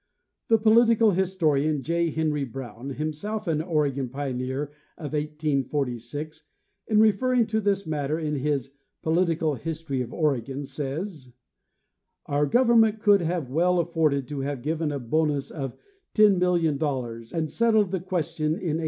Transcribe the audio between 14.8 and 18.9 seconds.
a bonus of $10,600,000 and settled the question in 1818.